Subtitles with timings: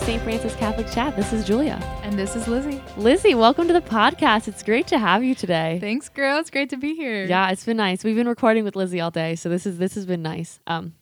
[0.00, 0.22] to St.
[0.22, 1.16] Francis Catholic Chat.
[1.16, 1.78] This is Julia.
[2.02, 2.82] And this is Lizzie.
[2.96, 4.48] Lizzie, welcome to the podcast.
[4.48, 5.78] It's great to have you today.
[5.80, 6.38] Thanks, girl.
[6.38, 7.24] It's great to be here.
[7.24, 8.04] Yeah, it's been nice.
[8.04, 10.60] We've been recording with Lizzie all day, so this is this has been nice.
[10.66, 10.94] Um,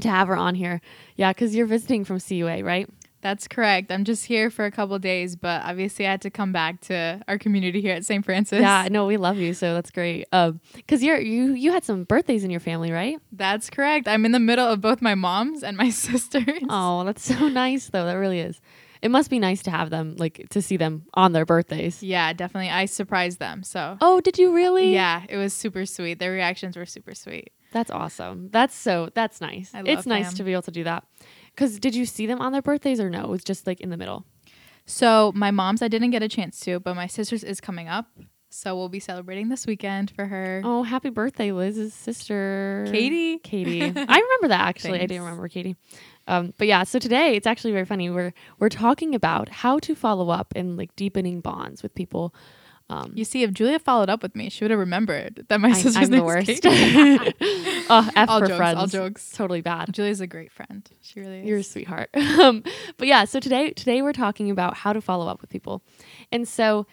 [0.00, 0.80] to have her on here.
[1.16, 2.88] Yeah, because you're visiting from CUA, right?
[3.22, 3.92] That's correct.
[3.92, 7.20] I'm just here for a couple days, but obviously I had to come back to
[7.28, 8.24] our community here at St.
[8.24, 8.60] Francis.
[8.60, 10.26] Yeah, no, we love you, so that's great.
[10.32, 13.18] Um, because you're you you had some birthdays in your family, right?
[13.30, 14.08] That's correct.
[14.08, 16.62] I'm in the middle of both my mom's and my sister's.
[16.70, 18.06] Oh, that's so nice, though.
[18.06, 18.60] That really is.
[19.02, 22.02] It must be nice to have them, like to see them on their birthdays.
[22.02, 22.68] Yeah, definitely.
[22.70, 23.62] I surprised them.
[23.62, 23.96] So.
[24.00, 24.92] Oh, did you really?
[24.92, 26.18] Yeah, it was super sweet.
[26.18, 27.50] Their reactions were super sweet.
[27.72, 28.48] That's awesome.
[28.50, 29.10] That's so.
[29.14, 29.70] That's nice.
[29.74, 30.34] I It's nice fam.
[30.36, 31.04] to be able to do that.
[31.54, 33.24] Because did you see them on their birthdays or no?
[33.24, 34.24] It was just like in the middle.
[34.86, 38.06] So my mom's I didn't get a chance to, but my sister's is coming up.
[38.52, 40.60] So we'll be celebrating this weekend for her.
[40.64, 43.38] Oh, happy birthday, Liz's sister, Katie.
[43.44, 43.82] Katie.
[43.82, 44.98] I remember that actually.
[44.98, 45.76] I didn't remember Katie.
[46.26, 48.10] Um, but yeah, so today it's actually very funny.
[48.10, 52.34] We're we're talking about how to follow up and like deepening bonds with people.
[52.90, 55.68] Um, You see, if Julia followed up with me, she would have remembered that my
[55.68, 56.50] I, sister's I'm the worst.
[57.92, 58.78] Oh, F all for jokes, friends.
[58.78, 59.32] all jokes.
[59.32, 59.92] Totally bad.
[59.92, 60.88] Julia's a great friend.
[61.00, 61.46] She really is.
[61.46, 62.10] You're a sweetheart.
[62.16, 62.62] um,
[62.98, 65.82] but yeah, so today today we're talking about how to follow up with people.
[66.30, 66.86] And so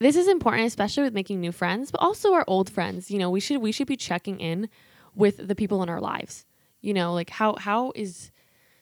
[0.00, 3.10] this is important especially with making new friends, but also our old friends.
[3.10, 4.68] You know, we should we should be checking in
[5.14, 6.44] with the people in our lives.
[6.80, 8.32] You know, like how how is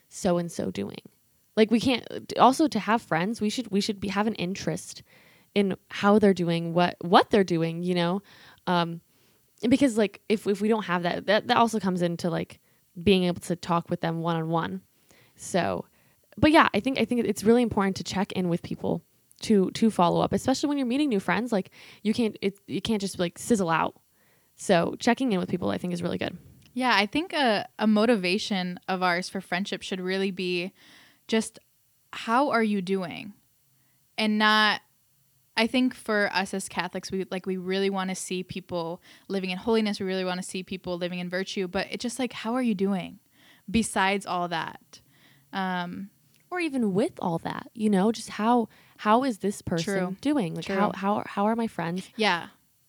[0.09, 1.03] so and so doing?
[1.57, 2.05] Like we can't
[2.39, 5.03] also to have friends, we should we should be have an interest
[5.55, 8.23] in how they're doing, what what they're doing, you know?
[8.67, 9.01] Um
[9.69, 12.61] because like if if we don't have that that that also comes into like
[13.03, 14.83] being able to talk with them one on one.
[15.37, 15.87] So,
[16.37, 19.03] but yeah, I think I think it's really important to check in with people
[19.43, 21.53] to to follow up, especially when you're meeting new friends.
[21.53, 21.71] Like
[22.03, 23.97] you can't it you can't just like sizzle out.
[24.57, 26.37] So checking in with people, I think, is really good.
[26.75, 30.73] Yeah, I think a, a motivation of ours for friendship should really be
[31.29, 31.59] just
[32.13, 33.35] how are you doing?
[34.17, 34.81] And not
[35.57, 39.51] I think for us as Catholics, we like we really want to see people living
[39.51, 40.01] in holiness.
[40.01, 41.69] We really want to see people living in virtue.
[41.69, 43.19] But it's just like, how are you doing?
[43.71, 45.01] Besides all that,
[45.53, 46.11] um,
[46.51, 48.69] Or even with all that, you know, just how
[48.99, 50.17] how is this person True.
[50.21, 50.55] doing?
[50.55, 50.77] Like True.
[50.77, 52.09] how how how are my friends?
[52.17, 52.49] yeah,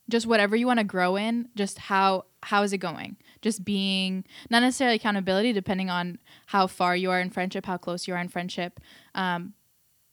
[0.09, 1.49] just whatever you want to grow in.
[1.55, 3.17] Just how how is it going?
[3.41, 8.07] Just being not necessarily accountability, depending on how far you are in friendship, how close
[8.07, 8.79] you are in friendship,
[9.15, 9.53] um,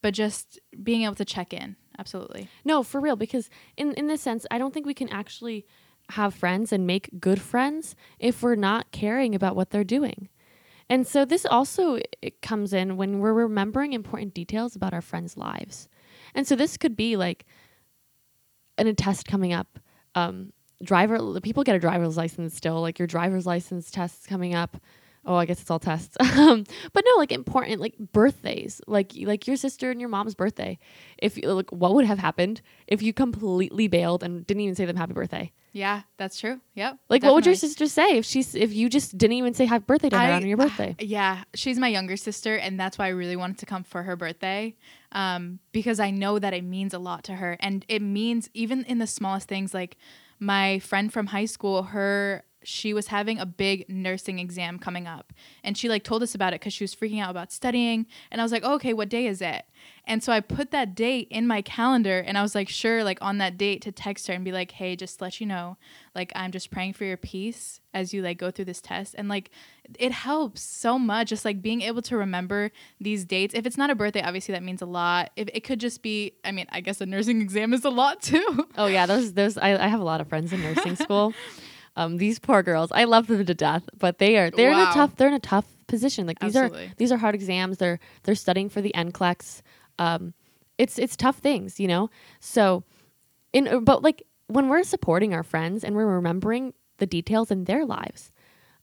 [0.02, 1.76] but just being able to check in.
[2.00, 2.48] Absolutely.
[2.64, 5.66] No, for real, because in in this sense, I don't think we can actually
[6.10, 10.28] have friends and make good friends if we're not caring about what they're doing.
[10.88, 11.98] And so this also
[12.42, 15.88] comes in when we're remembering important details about our friends' lives.
[16.34, 17.44] And so this could be like
[18.78, 19.78] in a test coming up.
[20.14, 24.78] Um, driver people get a driver's license still, like your driver's license tests coming up.
[25.26, 26.16] Oh, I guess it's all tests.
[26.38, 30.78] um, but no, like important, like birthdays, like like your sister and your mom's birthday.
[31.18, 34.86] If you like, what would have happened if you completely bailed and didn't even say
[34.86, 35.52] them happy birthday?
[35.72, 36.60] Yeah, that's true.
[36.74, 36.98] Yep.
[37.08, 39.84] Like, what would your sister say if she's if you just didn't even say happy
[39.86, 40.96] birthday to her I- on your birthday?
[41.00, 44.16] Yeah, she's my younger sister, and that's why I really wanted to come for her
[44.16, 44.74] birthday,
[45.12, 48.84] um, because I know that it means a lot to her, and it means even
[48.84, 49.72] in the smallest things.
[49.74, 49.96] Like
[50.40, 55.32] my friend from high school, her she was having a big nursing exam coming up,
[55.64, 58.40] and she like told us about it because she was freaking out about studying, and
[58.40, 59.64] I was like, oh, okay, what day is it?
[60.06, 63.18] And so I put that date in my calendar, and I was like, sure, like
[63.20, 65.76] on that date to text her and be like, hey, just let you know,
[66.14, 69.28] like I'm just praying for your peace as you like go through this test, and
[69.28, 69.50] like
[69.98, 73.54] it helps so much just like being able to remember these dates.
[73.54, 75.30] If it's not a birthday obviously that means a lot.
[75.36, 78.22] If it could just be i mean i guess a nursing exam is a lot
[78.22, 78.66] too.
[78.76, 81.34] Oh yeah, those those I, I have a lot of friends in nursing school.
[81.96, 84.92] Um, these poor girls, I love them to death, but they are they're in a
[84.92, 86.26] tough they're in a tough position.
[86.26, 86.86] Like these Absolutely.
[86.86, 87.78] are these are hard exams.
[87.78, 89.62] They're they're studying for the NCLEX.
[89.98, 90.34] Um,
[90.78, 92.08] it's it's tough things, you know.
[92.38, 92.84] So,
[93.52, 97.84] in but like when we're supporting our friends and we're remembering the details in their
[97.84, 98.32] lives,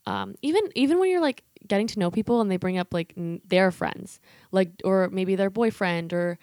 [0.06, 3.14] um, even even when you're like getting to know people and they bring up like
[3.16, 4.20] n- their friends,
[4.52, 6.38] like or maybe their boyfriend or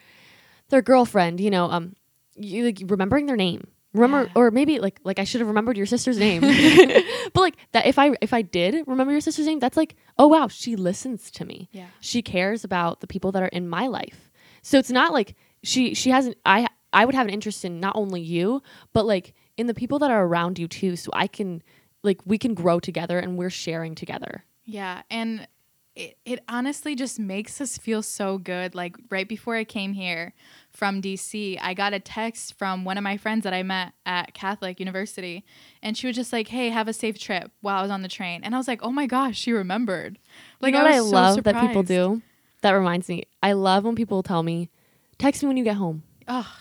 [0.69, 1.95] their girlfriend, you know, um,
[2.36, 3.68] you like remembering their name.
[3.95, 4.31] Remember, Yeah.
[4.36, 6.42] or maybe like like I should have remembered your sister's name,
[7.33, 10.27] but like that if I if I did remember your sister's name, that's like oh
[10.27, 11.69] wow, she listens to me.
[11.71, 14.31] yeah She cares about the people that are in my life.
[14.62, 17.95] So it's not like she she hasn't I I would have an interest in not
[17.95, 18.62] only you,
[18.94, 20.95] but like in the people that are around you too.
[20.95, 21.62] So I can
[22.03, 24.44] like we can grow together and we're sharing together.
[24.65, 25.47] yeah and
[25.95, 30.33] it, it honestly just makes us feel so good like right before i came here
[30.71, 34.33] from dc i got a text from one of my friends that i met at
[34.33, 35.45] catholic university
[35.81, 38.07] and she was just like hey have a safe trip while i was on the
[38.07, 40.19] train and i was like oh my gosh she remembered
[40.59, 42.21] Like you know what I, so love that people do
[42.65, 43.25] that reminds me.
[43.44, 44.71] I love when people tell me,
[45.19, 46.51] "Text me when you get home." Oh,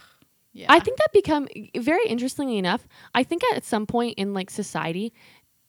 [0.53, 0.67] yeah.
[0.69, 2.87] I think that become very interestingly enough.
[3.15, 5.15] I think at some point in like society,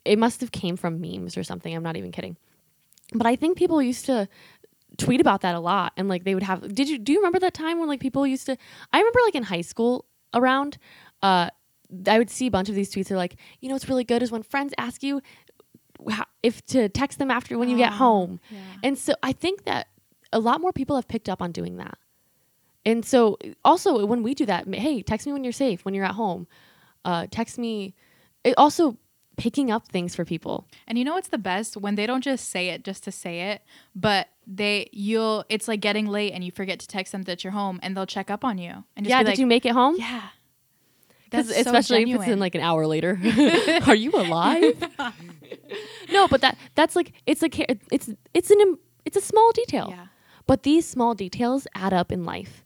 [0.03, 1.73] it must have came from memes or something.
[1.73, 2.35] I'm not even kidding.
[3.13, 4.27] But I think people used to
[4.97, 7.37] tweet about that a lot and like they would have did you do you remember
[7.39, 8.55] that time when like people used to
[8.93, 10.77] I remember like in high school around
[11.21, 11.49] uh
[12.07, 14.23] I would see a bunch of these tweets are like, you know what's really good
[14.23, 15.21] is when friends ask you
[16.09, 18.39] how, if to text them after when you get Oh, home.
[18.49, 18.59] yeah.
[18.83, 19.87] And so I think that
[20.33, 21.97] a lot more people have picked up on doing that.
[22.85, 26.05] And so also when we do that, hey, text me when you're safe, when you're
[26.05, 26.47] at home.
[27.05, 27.93] Uh, text me.
[28.43, 28.97] It also
[29.37, 30.67] picking up things for people.
[30.87, 33.51] And you know what's the best when they don't just say it just to say
[33.51, 33.61] it,
[33.95, 37.51] but they you'll it's like getting late and you forget to text them that you're
[37.53, 39.73] home and they'll check up on you and just yeah, did like, you make it
[39.73, 39.95] home?
[39.97, 40.29] yeah.
[41.31, 43.19] 'Cause That's so especially if it's in like an hour later.
[43.87, 44.75] Are you alive?
[46.11, 47.59] no, but that that's like it's like
[47.91, 49.87] it's it's an it's a small detail.
[49.89, 50.07] Yeah.
[50.47, 52.63] But these small details add up in life.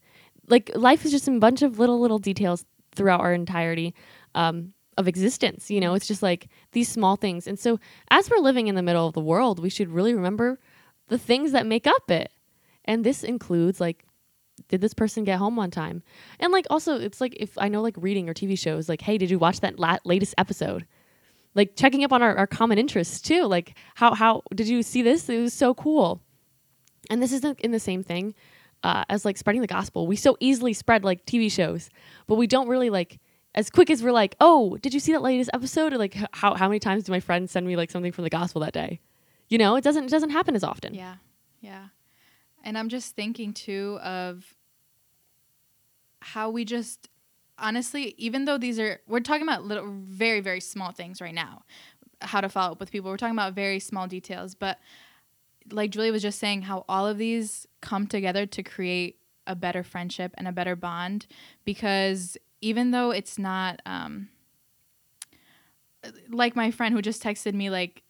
[0.47, 3.93] Like life is just a bunch of little little details throughout our entirety
[4.35, 5.71] um, of existence.
[5.71, 7.47] You know, it's just like these small things.
[7.47, 7.79] And so,
[8.11, 10.59] as we're living in the middle of the world, we should really remember
[11.07, 12.31] the things that make up it.
[12.85, 14.05] And this includes like,
[14.67, 16.03] did this person get home on time?
[16.39, 19.17] And like also, it's like if I know like reading or TV shows, like, hey,
[19.17, 20.85] did you watch that la- latest episode?
[21.55, 23.45] Like checking up on our, our common interests too.
[23.45, 25.27] Like how how did you see this?
[25.29, 26.21] It was so cool
[27.09, 28.35] and this isn't in the same thing
[28.83, 30.07] uh, as like spreading the gospel.
[30.07, 31.89] We so easily spread like TV shows,
[32.27, 33.19] but we don't really like
[33.59, 35.91] as quick as we're like, oh, did you see that latest episode?
[35.93, 38.29] Or like how how many times do my friends send me like something from the
[38.29, 39.01] gospel that day?
[39.49, 40.93] You know, it doesn't it doesn't happen as often.
[40.93, 41.15] Yeah.
[41.59, 41.87] Yeah.
[42.63, 44.55] And I'm just thinking too of
[46.21, 47.09] how we just
[47.57, 51.63] honestly, even though these are we're talking about little very, very small things right now,
[52.21, 53.11] how to follow up with people.
[53.11, 54.79] We're talking about very small details, but
[55.69, 59.83] like Julie was just saying, how all of these come together to create a better
[59.83, 61.27] friendship and a better bond
[61.65, 64.29] because even though it's not um
[66.29, 68.03] like my friend who just texted me like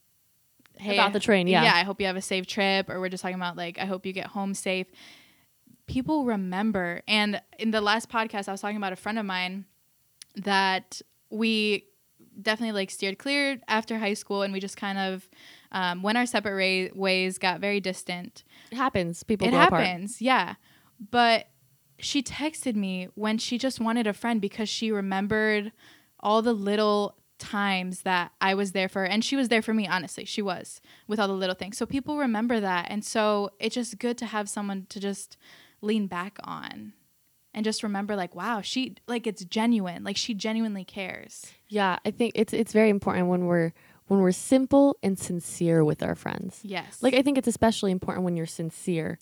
[0.78, 1.64] hey About the train, yeah.
[1.64, 3.86] yeah i hope you have a safe trip or we're just talking about like i
[3.86, 4.88] hope you get home safe
[5.88, 9.66] people remember and in the last podcast i was talking about a friend of mine
[10.36, 11.02] that
[11.32, 11.84] we
[12.42, 15.28] definitely like steered clear after high school and we just kind of
[15.72, 19.22] um, went our separate ra- ways got very distant It happens.
[19.24, 19.84] People it grow apart.
[19.84, 20.56] happens yeah
[21.12, 21.48] but
[22.00, 25.72] she texted me when she just wanted a friend because she remembered
[26.20, 29.06] all the little times that I was there for her.
[29.06, 30.26] And she was there for me, honestly.
[30.26, 31.78] She was with all the little things.
[31.78, 32.88] So people remember that.
[32.90, 35.38] And so it's just good to have someone to just
[35.82, 36.94] lean back on
[37.54, 40.04] and just remember, like, wow, she, like, it's genuine.
[40.04, 41.48] Like, she genuinely cares.
[41.68, 43.74] Yeah, I think it's it's very important when we're
[44.10, 46.60] when we're simple and sincere with our friends.
[46.64, 47.02] Yes.
[47.02, 49.20] Like I think it's especially important when you're sincere,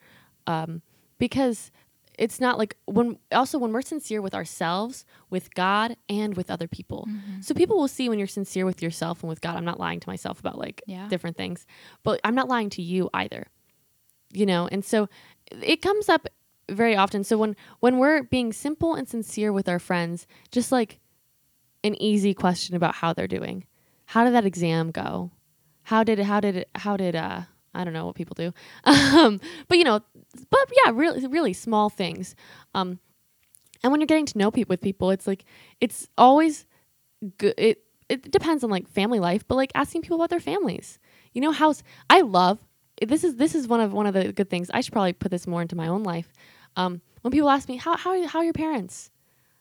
[0.47, 0.81] um,
[1.19, 1.71] because
[2.17, 6.67] it's not like when also when we're sincere with ourselves, with God, and with other
[6.67, 7.07] people.
[7.09, 7.41] Mm-hmm.
[7.41, 9.55] So people will see when you're sincere with yourself and with God.
[9.55, 11.07] I'm not lying to myself about like Yeah.
[11.09, 11.65] different things,
[12.03, 13.47] but I'm not lying to you either.
[14.33, 15.07] You know, and so
[15.51, 16.27] it comes up
[16.69, 17.23] very often.
[17.23, 20.99] So when when we're being simple and sincere with our friends, just like
[21.83, 23.65] an easy question about how they're doing.
[24.05, 25.31] How did that exam go?
[25.83, 27.41] How did it, how did it, how did, uh,
[27.73, 28.53] I don't know what people do.
[28.85, 30.01] Um, but you know,
[30.49, 32.35] but yeah, really, really small things.
[32.75, 32.99] Um,
[33.83, 35.45] and when you're getting to know people with people, it's like,
[35.79, 36.65] it's always
[37.37, 37.53] good.
[37.57, 40.99] It, it depends on like family life, but like asking people about their families,
[41.33, 42.59] you know, how's, I love,
[43.05, 44.69] this is, this is one of, one of the good things.
[44.73, 46.31] I should probably put this more into my own life.
[46.75, 49.11] Um, when people ask me, how, how, how are your parents?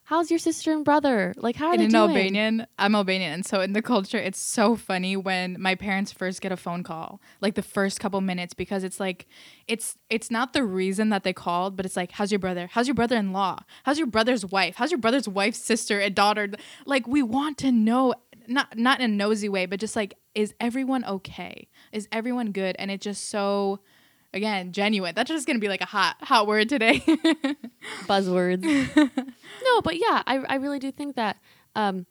[0.07, 1.33] How's your sister and brother?
[1.35, 2.01] Like, how are and they in doing?
[2.01, 6.39] Albanian, I'm Albanian, and so in the culture, it's so funny when my parents first
[6.39, 9.27] get a phone call, like the first couple minutes, because it's like,
[9.67, 12.69] it's it's not the reason that they called, but it's like, how's your brother?
[12.71, 13.59] How's your brother-in-law?
[13.83, 14.75] How's your brother's wife?
[14.77, 16.47] How's your brother's wife's sister and daughter?
[16.85, 18.13] Like, we want to know,
[18.47, 21.67] not not in a nosy way, but just like, is everyone okay?
[21.91, 22.77] Is everyone good?
[22.79, 23.81] And it's just so,
[24.37, 25.13] again, genuine.
[25.15, 26.99] That's just gonna be like a hot hot word today.
[28.07, 28.63] buzzwords.
[29.63, 31.37] no, but yeah, I I really do think that
[31.75, 32.05] um,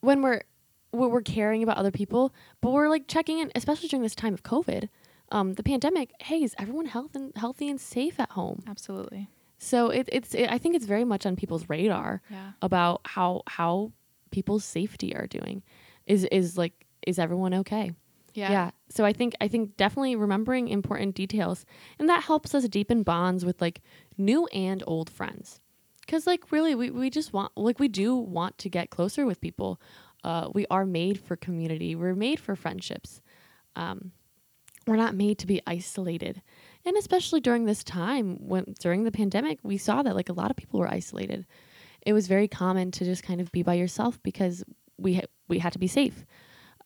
[0.00, 0.42] when we're
[0.90, 4.32] when we're caring about other people, but we're like checking in, especially during this time
[4.34, 4.88] of COVID,
[5.30, 6.12] um, the pandemic.
[6.20, 8.62] Hey, is everyone health and healthy and safe at home?
[8.68, 9.28] Absolutely.
[9.58, 12.52] So it, it's it, I think it's very much on people's radar Yeah.
[12.62, 13.92] about how how
[14.30, 15.62] people's safety are doing.
[16.06, 16.72] Is is like
[17.06, 17.92] is everyone okay?
[18.38, 18.70] Yeah.
[18.90, 21.64] So i think i think definitely remembering important details
[21.98, 23.80] and that helps us deepen bonds with like
[24.16, 25.60] new and old friends.
[26.00, 29.40] Because like really we, we just want like we do want to get closer with
[29.40, 29.80] people.
[30.24, 31.94] Uh, we are made for community.
[31.94, 33.20] We're made for friendships.
[33.76, 34.12] Um,
[34.86, 36.42] we're not made to be isolated.
[36.84, 40.50] And especially during this time when during the pandemic, we saw that like a lot
[40.50, 41.46] of people were isolated.
[42.06, 44.64] It was very common to just kind of be by yourself because
[44.96, 46.24] we ha- we had to be safe.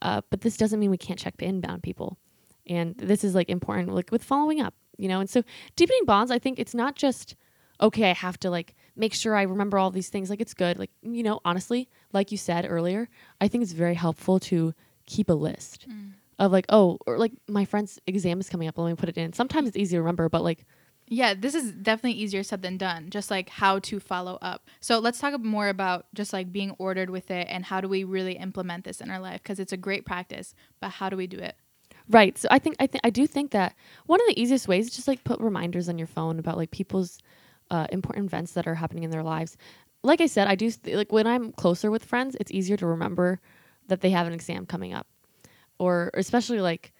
[0.03, 2.19] Uh, but this doesn't mean we can't check inbound people.
[2.67, 5.21] And this is like important like with following up, you know.
[5.21, 5.43] And so
[5.77, 7.35] deepening bonds, I think it's not just
[7.81, 10.31] okay, I have to like make sure I remember all these things.
[10.31, 10.79] Like it's good.
[10.79, 13.09] Like, you know, honestly, like you said earlier,
[13.41, 14.73] I think it's very helpful to
[15.07, 16.13] keep a list Mm.
[16.39, 18.79] of like, oh, or like my friend's exam is coming up.
[18.79, 19.33] Let me put it in.
[19.33, 20.65] Sometimes it's easy to remember, but like,
[21.13, 23.11] Yeah, this is definitely easier said than done.
[23.11, 24.71] Just like how to follow up.
[24.81, 28.03] So let's talk more about just like being ordered with it and how do we
[28.03, 30.55] really implement this in our life because it's a great practice.
[30.81, 31.55] But how do we do it?
[32.09, 32.39] right.
[32.39, 33.75] So I think, I think, I do think that
[34.07, 36.71] one of the easiest ways is just like put reminders on your phone about like
[36.71, 37.19] people's
[37.71, 39.59] uh, important events that are happening in their lives.
[40.03, 42.87] Like I said, I do th- like when I'm closer with friends, it's easier to
[42.87, 43.39] remember
[43.89, 45.07] that they have an exam coming up,
[45.79, 46.92] or especially like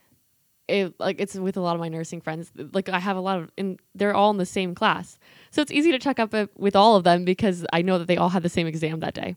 [0.99, 2.51] like it's with a lot of my nursing friends.
[2.73, 5.19] Like I have a lot of, and they're all in the same class,
[5.51, 8.17] so it's easy to check up with all of them because I know that they
[8.17, 9.37] all had the same exam that day.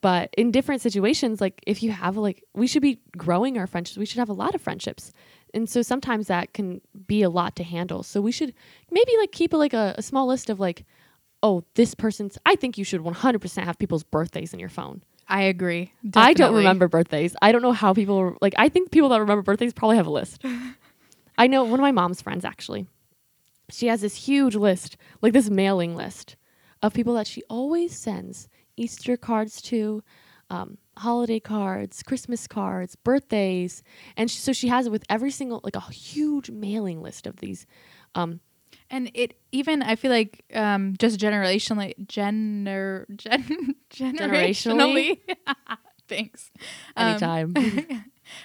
[0.00, 3.96] But in different situations, like if you have like, we should be growing our friendships.
[3.96, 5.12] We should have a lot of friendships,
[5.54, 8.02] and so sometimes that can be a lot to handle.
[8.02, 8.52] So we should
[8.90, 10.84] maybe like keep a, like a, a small list of like,
[11.42, 12.36] oh, this person's.
[12.44, 15.02] I think you should 100% have people's birthdays in your phone.
[15.28, 15.92] I agree.
[16.14, 17.34] I don't remember birthdays.
[17.42, 18.54] I don't know how people like.
[18.56, 20.42] I think people that remember birthdays probably have a list.
[21.38, 22.86] I know one of my mom's friends actually.
[23.70, 26.36] She has this huge list, like this mailing list,
[26.82, 30.04] of people that she always sends Easter cards to,
[30.50, 33.82] um, holiday cards, Christmas cards, birthdays,
[34.16, 37.36] and sh so she has it with every single like a huge mailing list of
[37.36, 37.66] these.
[38.14, 38.40] Um,
[38.90, 45.18] And it even I feel like um just generationally gener gen, generationally.
[46.08, 46.50] Thanks.
[46.96, 47.54] Um, anytime.
[47.56, 48.02] I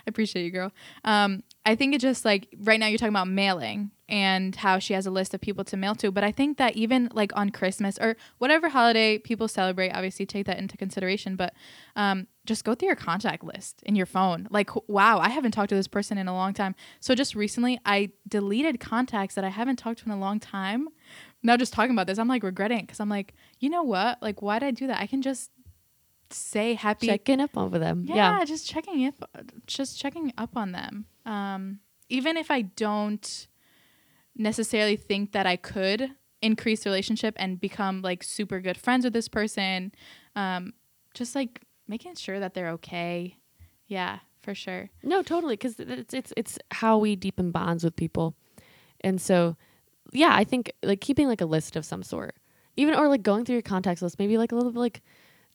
[0.07, 0.71] appreciate you, girl.
[1.03, 4.93] Um, I think it just like right now you're talking about mailing and how she
[4.93, 7.50] has a list of people to mail to, but I think that even like on
[7.50, 11.36] Christmas or whatever holiday people celebrate, obviously take that into consideration.
[11.36, 11.53] But
[11.95, 14.46] um, just go through your contact list in your phone.
[14.51, 16.75] Like, wow, I haven't talked to this person in a long time.
[17.00, 20.89] So just recently, I deleted contacts that I haven't talked to in a long time.
[21.41, 24.22] Now, just talking about this, I'm like regretting because I'm like, you know what?
[24.22, 25.00] Like, why did I do that?
[25.00, 25.50] I can just
[26.29, 28.03] say happy Checking up over them.
[28.05, 28.46] yeah, yeah.
[28.46, 29.15] just checking up
[29.67, 33.48] just checking up on them um even if i don't
[34.38, 36.10] necessarily think that i could
[36.41, 39.91] increase the relationship and become like super good friends with this person
[40.38, 40.72] um
[41.13, 43.36] just like making sure that they're okay
[43.88, 48.33] yeah for sure No, totally, because it's it's it's how we deepen bonds with people,
[49.01, 49.55] and so
[50.12, 52.36] yeah, I think like keeping like a list of some sort,
[52.75, 55.01] even or like going through your contacts list, maybe like a little bit like.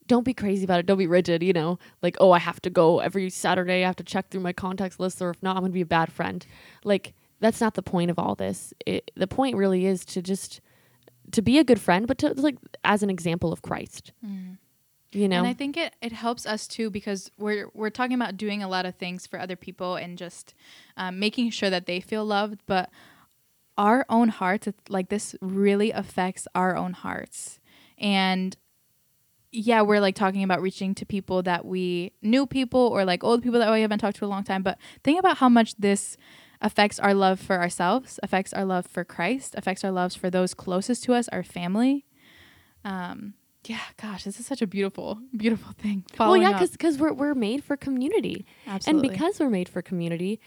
[0.09, 0.87] Don't be crazy about it.
[0.87, 1.81] Don't be rigid, you know?
[2.01, 3.83] Like, oh, I have to go every Saturday.
[3.83, 5.81] I have to check through my contacts list, or if not, I'm going to be
[5.81, 6.47] a bad friend.
[6.85, 8.73] Like, that's not the point of all this.
[8.87, 10.61] It, the point really is to just
[11.33, 14.13] to be a good friend, but to like as an example of Christ.
[14.25, 14.59] Mm.
[15.17, 15.39] You know?
[15.39, 18.69] And I think it, it helps us too because we're we're talking about doing a
[18.69, 20.53] lot of things for other people and just
[20.99, 22.61] um, making sure that they feel loved.
[22.67, 22.91] But
[23.79, 27.61] our own hearts, it's like this, really affects our own hearts.
[27.97, 28.59] And
[29.51, 33.43] yeah, we're like talking about reaching to people that we new people or like old
[33.43, 34.63] people that we haven't talked to a long time.
[34.63, 36.19] But think about how much this
[36.61, 40.53] affects our love for ourselves, affects our love for Christ, affects our loves for those
[40.53, 42.05] closest to us, our family.
[42.85, 43.33] Um,
[43.69, 46.05] yeah, gosh, this is such a beautiful, beautiful thing.
[46.19, 46.71] well, yeah, up.
[46.73, 48.47] because we're we're made for community.
[48.67, 49.09] Absolutely.
[49.09, 50.41] And because we're made for community,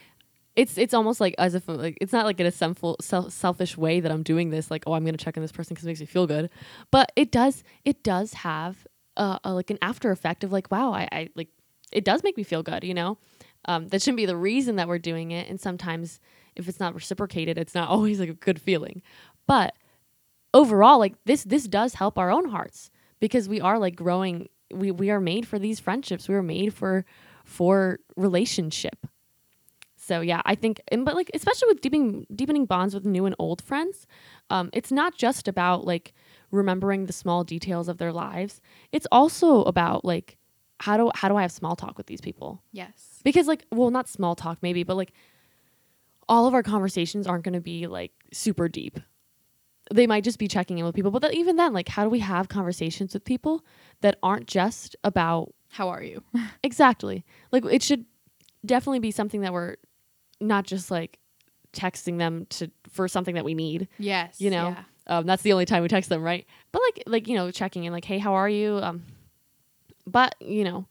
[0.55, 3.77] it's it's almost like as if like it's not like in a sinful, self, selfish
[3.77, 4.69] way that I'm doing this.
[4.69, 6.49] Like, oh, I'm gonna check on this person because it makes me feel good.
[6.91, 8.85] But it does it does have
[9.17, 11.49] a, a like an after effect of like, wow, I, I like
[11.91, 12.83] it does make me feel good.
[12.83, 13.17] You know,
[13.65, 15.49] um, that shouldn't be the reason that we're doing it.
[15.49, 16.19] And sometimes
[16.55, 19.01] if it's not reciprocated, it's not always like a good feeling.
[19.47, 19.75] But
[20.53, 24.49] overall, like this this does help our own hearts because we are like growing.
[24.71, 26.27] We we are made for these friendships.
[26.27, 27.05] We were made for
[27.43, 29.07] for relationship.
[29.95, 33.35] So yeah, I think, and but like especially with deepening deepening bonds with new and
[33.37, 34.07] old friends,
[34.49, 36.13] um, it's not just about like
[36.51, 38.59] remembering the small details of their lives.
[38.91, 40.37] It's also about like
[40.79, 42.63] how do how do I have small talk with these people?
[42.71, 43.19] yes.
[43.23, 45.11] Because like, well, not small talk maybe, but like
[46.27, 48.99] all of our conversations aren't going to be like super deep.
[49.91, 52.19] They might just be checking in with people, but even then, like, how do we
[52.19, 53.65] have conversations with people
[54.01, 56.23] that aren't just about How are you?
[56.63, 57.25] Exactly.
[57.51, 58.05] Like it should
[58.65, 59.77] definitely be something that we're
[60.39, 61.17] not just like
[61.73, 63.87] texting them to for something that we need.
[63.97, 64.39] yes.
[64.39, 64.69] You know?
[64.69, 64.83] yeah.
[65.07, 66.45] Um, that's the only time we text them, right?
[66.71, 68.77] But like like you know checking in, like hey, how are you?
[68.77, 69.03] Um,
[70.05, 70.85] but you know,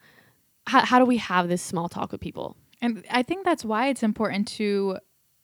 [0.67, 2.57] how how do we have this small talk with people?
[2.81, 4.99] And I think that's why it's important to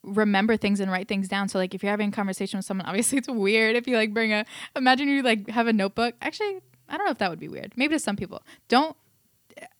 [0.04, 1.49] remember things and write things down.
[1.49, 4.12] So like if you're having a conversation with someone, obviously it's weird if you like
[4.12, 4.44] bring a
[4.76, 6.14] imagine you like have a notebook.
[6.20, 7.73] Actually, I don't know if that would be weird.
[7.76, 8.42] Maybe to some people.
[8.68, 8.96] Don't
[9.56, 9.70] It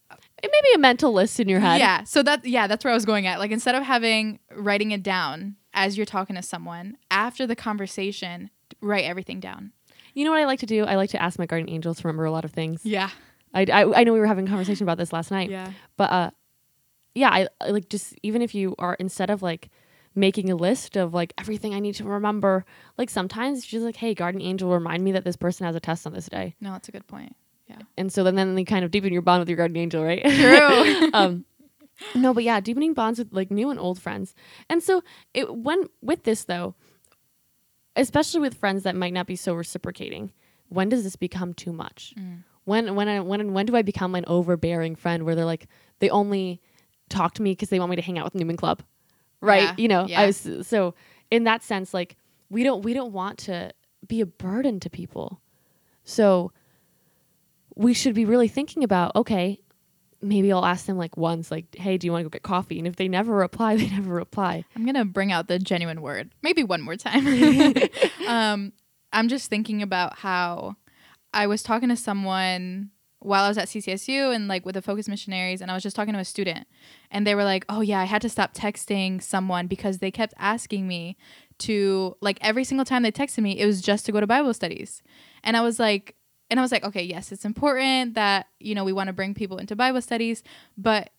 [0.43, 1.79] may be a mental list in your head.
[1.79, 2.05] Yeah.
[2.05, 3.39] So that yeah, that's where I was going at.
[3.39, 8.51] Like instead of having writing it down as you're talking to someone, after the conversation,
[8.81, 9.73] write everything down.
[10.15, 10.85] You know what I like to do?
[10.85, 12.81] I like to ask my guardian angels to remember a lot of things.
[12.85, 13.11] Yeah.
[13.53, 15.51] I, I, I know we were having a conversation about this last night.
[15.51, 15.73] Yeah.
[15.97, 16.31] But uh,
[17.15, 19.71] yeah, I, I like just even if you are instead of like
[20.15, 22.65] making a list of like everything I need to remember,
[22.99, 26.07] like sometimes just like, hey, guardian angel, remind me that this person has a test
[26.07, 27.35] on this day, No, that's a good point.
[27.67, 27.79] Yeah.
[27.97, 30.23] and so then then you kind of deepen your bond with your guardian angel, right?
[30.23, 31.11] True.
[31.15, 31.45] um,
[32.15, 34.35] no, but yeah, deepening bonds with like new and old friends,
[34.69, 35.03] and so
[35.33, 36.75] it when with this though,
[37.97, 40.33] especially with friends that might not be so reciprocating,
[40.69, 42.15] when does this become too much?
[42.19, 42.43] Mm.
[42.65, 45.67] when when I when when do I become an overbearing friend where they're like
[46.01, 46.61] they only
[47.09, 48.83] talk to me because they want me to hang out with Newman Club,
[49.45, 49.63] right?
[49.63, 50.21] Yeah, You know, yeah.
[50.21, 50.95] I was so
[51.31, 52.17] in that sense like
[52.51, 53.73] we don't we don't want to
[54.07, 55.41] be a burden to people,
[56.05, 56.53] so
[57.75, 59.61] we should be really thinking about okay.
[60.23, 62.79] Maybe I'll ask them like once, like, "Hey, do you want to go get coffee?"
[62.79, 64.65] And if they never reply, they never reply.
[64.75, 66.31] I'm gonna bring out the genuine word.
[66.43, 67.27] Maybe one more time.
[68.27, 68.73] um,
[69.13, 70.77] I'm just thinking about how
[71.35, 72.91] I was talking to someone
[73.25, 75.97] while I was at CCSU and like with the Focus Missionaries, and I was just
[75.97, 76.67] talking to a student,
[77.11, 80.35] and they were like, "Oh yeah, I had to stop texting someone because they kept
[80.39, 81.17] asking me
[81.59, 84.55] to like every single time they texted me, it was just to go to Bible
[84.55, 85.03] studies,"
[85.43, 86.17] and I was like.
[86.51, 89.33] And I was like, okay, yes, it's important that, you know, we want to bring
[89.33, 90.43] people into Bible studies,
[90.77, 91.11] but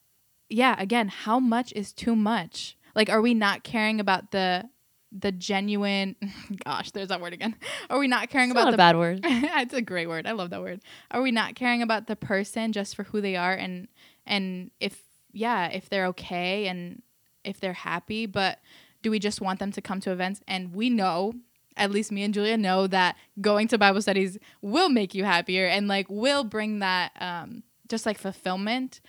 [0.50, 2.78] yeah, again, how much is too much?
[2.96, 4.70] Like, are we not caring about the
[5.18, 6.16] the genuine?
[6.66, 7.56] Gosh, there's that word again.
[7.90, 8.78] Are we not caring It's about not the?
[8.78, 9.22] bad word.
[9.24, 10.28] it's a great word.
[10.28, 10.82] I love that word.
[11.12, 13.88] Are we not caring about the person just for who they are and
[14.26, 17.02] and if yeah, if they're okay and
[17.44, 18.60] if they're happy, but
[19.02, 20.42] do we just want them to come to events?
[20.48, 21.34] And we know,
[21.78, 25.68] at least me and Julia know that going to Bible studies will make you happier
[25.68, 29.02] and like will bring that um, just like fulfillment.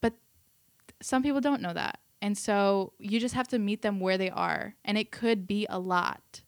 [0.00, 0.14] But
[1.02, 1.98] some people don't know that.
[2.20, 4.74] And so you just have to meet them where they are.
[4.84, 6.42] And it could be a lot.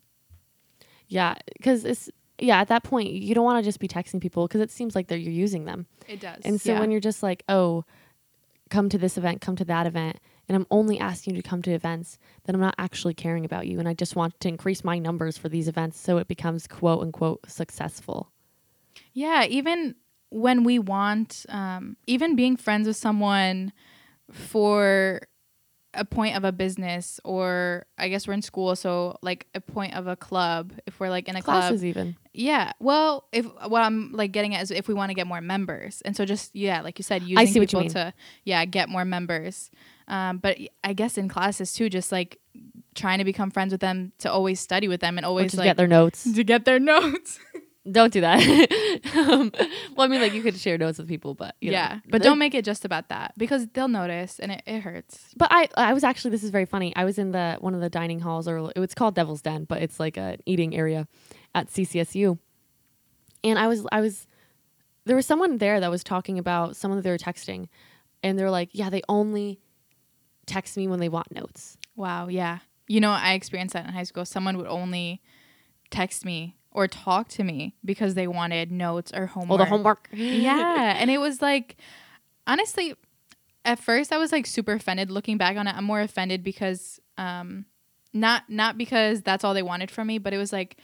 [1.07, 2.61] Yeah, because it's yeah.
[2.61, 5.09] At that point, you don't want to just be texting people because it seems like
[5.09, 5.87] they're you're using them.
[6.09, 6.41] It does.
[6.45, 7.85] And so when you're just like, oh,
[8.71, 11.63] come to this event, come to that event, and I'm only asking you to come
[11.63, 13.79] to events, then I'm not actually caring about you.
[13.79, 17.03] And I just want to increase my numbers for these events so it becomes quote
[17.03, 18.31] unquote successful.
[19.13, 19.97] Yeah, even
[20.31, 23.73] when we want, um, even being friends with someone
[24.31, 25.23] for
[25.95, 29.95] a point of a business, or I guess we're in school, so like a point
[29.95, 30.73] of a club.
[30.87, 32.17] If we're like in a club, Classes even.
[32.33, 32.73] yeah.
[32.79, 36.01] Well, if what I'm like getting at is if we want to get more members,
[36.05, 37.91] and so just yeah, like you said, using I see what you people mean.
[37.91, 39.71] to yeah get more members.
[40.09, 42.39] Um, but I guess in classes too, just like
[42.97, 45.77] trying to become friends with them to always study with them and always like get
[45.77, 46.25] their notes.
[46.33, 47.39] to get their notes.
[47.91, 48.41] Don't do that.
[49.17, 49.53] um,
[49.97, 51.79] well, I mean, like you could share notes with people, but you know.
[51.79, 55.35] yeah, but don't make it just about that because they'll notice and it, it hurts.
[55.37, 56.95] But I, I was actually this is very funny.
[56.97, 59.83] I was in the one of the dining halls, or it's called Devil's Den, but
[59.83, 61.07] it's like an eating area
[61.55, 62.39] at CCSU.
[63.43, 64.27] And I was, I was,
[65.07, 67.69] there was someone there that was talking about someone that they were texting,
[68.23, 69.61] and they're like, yeah, they only
[70.47, 71.79] text me when they want notes.
[71.97, 72.59] Wow, yeah.
[72.87, 74.25] You know, I experienced that in high school.
[74.25, 75.23] Someone would only
[75.91, 79.49] text me or talk to me because they wanted notes or homework.
[79.49, 80.09] Well, the homework.
[80.13, 81.77] yeah, and it was like
[82.47, 82.95] honestly
[83.65, 85.75] at first I was like super offended looking back on it.
[85.77, 87.67] I'm more offended because um
[88.13, 90.77] not not because that's all they wanted from me, but it was like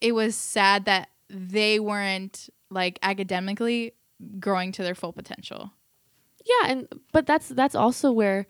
[0.00, 3.92] it was sad that they weren't like academically
[4.38, 5.72] growing to their full potential.
[6.44, 8.46] Yeah, and but that's that's also where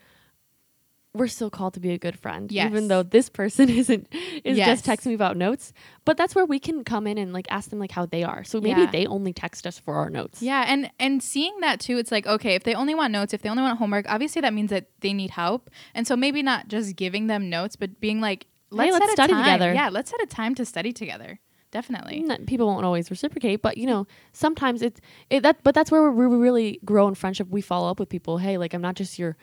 [1.13, 2.69] we're still called to be a good friend, Yes.
[2.69, 4.07] even though this person isn't
[4.43, 4.81] is Yes.
[4.81, 5.73] just texting me about notes.
[6.05, 8.43] But that's where we can come in and like ask them like how they are.
[8.43, 8.91] So maybe Yeah.
[8.91, 10.41] they only text us for our notes.
[10.41, 13.41] Yeah, and and seeing that too, it's like okay, if they only want notes, if
[13.41, 16.67] they only want homework, obviously that means that they need help, and so maybe not
[16.67, 19.43] just giving them notes, but being like, let's, let's study time.
[19.43, 19.73] together.
[19.73, 21.39] Yeah, let's set a time to study together.
[21.71, 22.25] Definitely.
[22.45, 25.63] People won't always reciprocate, but you know sometimes it's it, that.
[25.63, 27.49] But that's where we really grow in friendship.
[27.49, 28.37] We follow up with people.
[28.37, 29.35] Hey, like I'm not just your,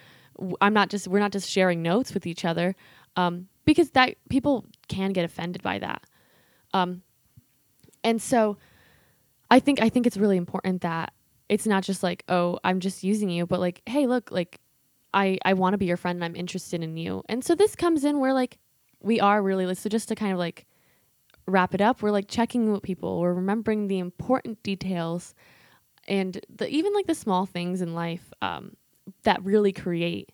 [0.61, 2.75] I'm not just we're not just sharing notes with each other,
[3.17, 6.05] um, because that people can get offended by that,
[6.73, 7.03] um,
[8.03, 8.57] and so
[9.51, 11.13] I think I think it's really important that
[11.49, 14.61] it's not just like oh I'm just using you, but like hey look like
[15.13, 17.77] I I want to be your friend and I'm interested in you, and so this
[17.77, 18.59] comes in where like
[19.01, 20.67] we are really so just to kind of like
[21.47, 25.35] wrap it up, we're like checking with people, we're remembering the important details
[26.09, 28.77] and the even like the small things in life um,
[29.25, 30.31] that really create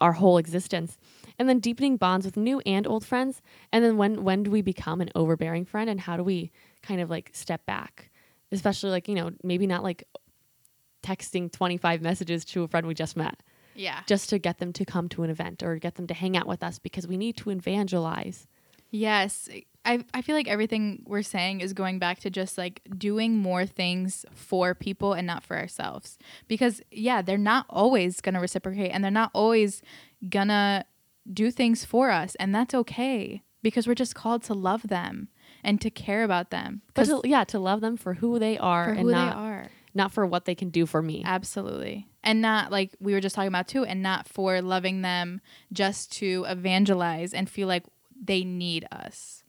[0.00, 0.98] our whole existence.
[1.38, 3.42] and then deepening bonds with new and old friends.
[3.72, 6.50] And then when when do we become an overbearing friend and how do we
[6.82, 8.10] kind of like step back?
[8.52, 10.04] Especially like, you know, maybe not like
[11.02, 13.42] texting 25 messages to a friend we just met
[13.74, 14.00] Yeah.
[14.06, 16.46] just to get them to come to an event or get them to hang out
[16.46, 18.46] with us because we need to evangelize.
[18.90, 19.48] Yes.
[19.84, 23.66] I, I feel like everything we're saying is going back to just like doing more
[23.66, 26.18] things for people and not for ourselves.
[26.48, 29.82] Because, yeah, they're not always going to reciprocate and they're not always
[30.28, 30.84] going to
[31.32, 32.34] do things for us.
[32.36, 35.28] And that's okay because we're just called to love them
[35.62, 36.82] and to care about them.
[36.94, 39.40] But to, yeah, to love them for who they are for and who not they
[39.40, 39.70] are.
[39.94, 41.22] not for what they can do for me.
[41.24, 42.08] Absolutely.
[42.22, 45.40] And not like we were just talking about too, and not for loving them
[45.72, 47.84] just to evangelize and feel like
[48.22, 49.42] they need us.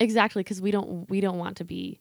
[0.00, 2.00] Exactly, because we don't we don't want to be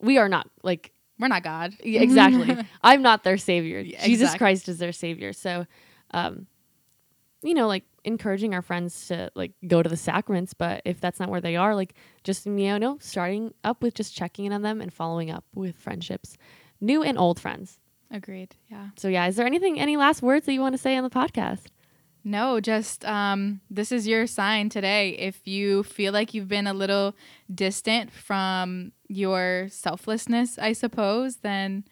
[0.00, 1.74] we are not like We're not God.
[1.82, 2.56] Yeah, exactly.
[2.82, 3.80] I'm not their savior.
[3.80, 4.38] Yeah, Jesus exactly.
[4.38, 5.32] Christ is their savior.
[5.32, 5.66] So,
[6.12, 6.46] um,
[7.42, 11.20] you know, like encouraging our friends to like go to the sacraments, but if that's
[11.20, 14.62] not where they are, like just you know, starting up with just checking in on
[14.62, 16.36] them and following up with friendships,
[16.80, 17.78] new and old friends.
[18.10, 18.56] Agreed.
[18.70, 18.88] Yeah.
[18.96, 21.10] So yeah, is there anything, any last words that you want to say on the
[21.10, 21.66] podcast?
[22.28, 25.12] No, just um, this is your sign today.
[25.12, 27.16] If you feel like you've been a little
[27.52, 31.84] distant from your selflessness, I suppose, then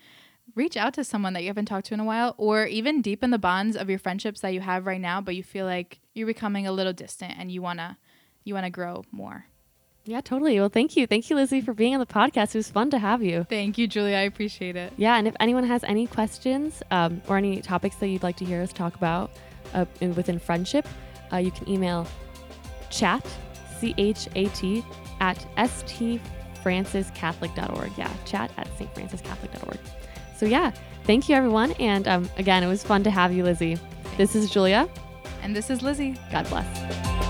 [0.55, 3.31] reach out to someone that you haven't talked to in a while, or even deepen
[3.31, 6.27] the bonds of your friendships that you have right now, but you feel like you're
[6.27, 7.97] becoming a little distant and you wanna
[8.45, 9.47] you wanna grow more.
[10.05, 10.61] Yeah, totally.
[10.61, 12.55] Well, thank you, thank you, Lizzie, for being on the podcast.
[12.55, 13.47] It was fun to have you.
[13.49, 14.17] Thank you, Julia.
[14.17, 14.93] I appreciate it.
[14.99, 18.45] Yeah, and if anyone has any questions um, or any topics that you'd like to
[18.45, 19.31] hear us talk about
[19.75, 20.87] uh, in, within friendship,
[21.33, 22.07] uh, you can email
[22.91, 23.27] chat,
[23.79, 24.85] C H A T,
[25.21, 27.93] at stfranciscatholic.org.
[27.97, 29.79] Yeah, chat at stfranciscatholic.org.
[30.37, 30.71] So, yeah,
[31.05, 31.73] thank you, everyone.
[31.73, 33.79] And um, again, it was fun to have you, Lizzie.
[34.17, 34.89] This is Julia.
[35.43, 36.17] And this is Lizzie.
[36.31, 37.26] God bless.